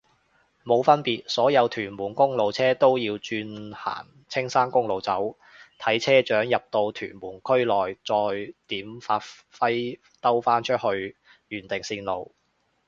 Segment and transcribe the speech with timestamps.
[0.63, 5.37] 冇分別，所有屯門公路車都要轉行青山公路走，
[5.79, 10.71] 睇車長入到屯門區內再點發揮兜返去
[11.49, 12.33] 原定路線